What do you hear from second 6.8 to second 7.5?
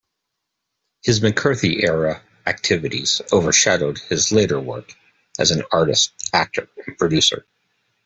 and producer.